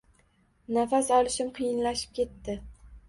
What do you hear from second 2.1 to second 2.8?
ketdi.